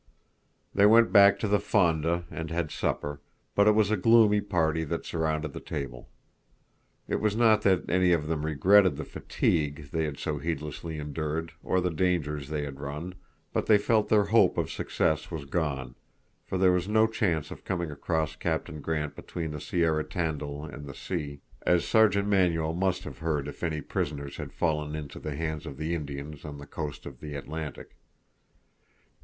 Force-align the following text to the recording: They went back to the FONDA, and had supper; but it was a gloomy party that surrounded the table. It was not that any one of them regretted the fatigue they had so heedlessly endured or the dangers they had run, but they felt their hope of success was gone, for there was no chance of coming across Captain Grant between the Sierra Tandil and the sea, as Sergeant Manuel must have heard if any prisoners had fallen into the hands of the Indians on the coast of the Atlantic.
They 0.73 0.87
went 0.87 1.11
back 1.11 1.37
to 1.37 1.47
the 1.47 1.59
FONDA, 1.59 2.25
and 2.31 2.49
had 2.49 2.71
supper; 2.71 3.21
but 3.53 3.67
it 3.67 3.75
was 3.75 3.91
a 3.91 3.95
gloomy 3.97 4.41
party 4.41 4.83
that 4.83 5.05
surrounded 5.05 5.53
the 5.53 5.59
table. 5.59 6.09
It 7.07 7.21
was 7.21 7.35
not 7.35 7.61
that 7.61 7.87
any 7.87 8.09
one 8.09 8.19
of 8.23 8.27
them 8.27 8.43
regretted 8.43 8.95
the 8.97 9.03
fatigue 9.05 9.89
they 9.91 10.05
had 10.05 10.17
so 10.17 10.39
heedlessly 10.39 10.97
endured 10.97 11.51
or 11.61 11.79
the 11.79 11.91
dangers 11.91 12.49
they 12.49 12.63
had 12.63 12.79
run, 12.79 13.13
but 13.53 13.67
they 13.67 13.77
felt 13.77 14.09
their 14.09 14.23
hope 14.23 14.57
of 14.57 14.71
success 14.71 15.29
was 15.29 15.45
gone, 15.45 15.93
for 16.47 16.57
there 16.57 16.71
was 16.71 16.87
no 16.87 17.05
chance 17.05 17.51
of 17.51 17.63
coming 17.63 17.91
across 17.91 18.35
Captain 18.35 18.81
Grant 18.81 19.15
between 19.15 19.51
the 19.51 19.61
Sierra 19.61 20.03
Tandil 20.03 20.63
and 20.65 20.87
the 20.87 20.95
sea, 20.95 21.41
as 21.61 21.85
Sergeant 21.87 22.27
Manuel 22.27 22.73
must 22.73 23.03
have 23.03 23.19
heard 23.19 23.47
if 23.47 23.61
any 23.61 23.81
prisoners 23.81 24.37
had 24.37 24.51
fallen 24.51 24.95
into 24.95 25.19
the 25.19 25.35
hands 25.35 25.67
of 25.67 25.77
the 25.77 25.93
Indians 25.93 26.43
on 26.43 26.57
the 26.57 26.65
coast 26.65 27.05
of 27.05 27.19
the 27.19 27.35
Atlantic. 27.35 27.91